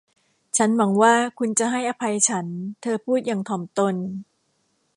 [0.57, 2.45] ฉันหวังว่าคุณจะให้อภัยฉัน
[2.81, 3.95] เธอพูดอย่างถ่อมตน